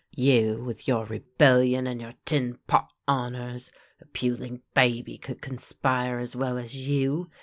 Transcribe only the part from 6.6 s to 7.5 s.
you.